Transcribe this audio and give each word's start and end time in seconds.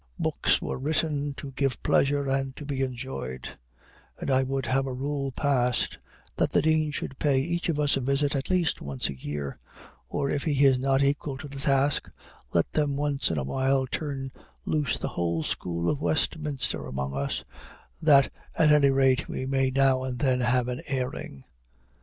Books 0.17 0.63
were 0.63 0.79
written 0.79 1.35
to 1.35 1.51
give 1.51 1.83
pleasure 1.83 2.27
and 2.27 2.55
to 2.55 2.65
be 2.65 2.81
enjoyed; 2.81 3.49
and 4.17 4.31
I 4.31 4.41
would 4.41 4.65
have 4.65 4.87
a 4.87 4.93
rule 4.93 5.31
passed 5.31 5.99
that 6.37 6.49
the 6.49 6.61
dean 6.63 6.89
should 6.89 7.19
pay 7.19 7.39
each 7.39 7.69
of 7.69 7.79
us 7.79 7.95
a 7.97 8.01
visit 8.01 8.35
at 8.35 8.49
least 8.49 8.81
once 8.81 9.09
a 9.09 9.15
year; 9.15 9.59
or 10.09 10.31
if 10.31 10.41
he 10.43 10.65
is 10.65 10.79
not 10.79 11.03
equal 11.03 11.37
to 11.37 11.47
the 11.47 11.59
task, 11.59 12.09
let 12.51 12.71
them 12.71 12.95
once 12.97 13.29
in 13.29 13.37
a 13.37 13.43
while 13.43 13.85
turn 13.85 14.31
loose 14.65 14.97
the 14.97 15.09
whole 15.09 15.43
school 15.43 15.87
of 15.87 16.01
Westminster 16.01 16.87
among 16.87 17.13
us, 17.15 17.43
that 18.01 18.31
at 18.57 18.71
any 18.71 18.89
rate 18.89 19.27
we 19.29 19.45
may 19.45 19.69
now 19.69 20.01
and 20.03 20.17
then 20.17 20.39
have 20.39 20.67
an 20.67 20.81
airing." 20.87 21.43